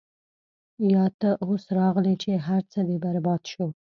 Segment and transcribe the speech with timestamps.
[0.93, 3.65] يا تۀ اوس راغلې چې هر څۀ دې برباد شو-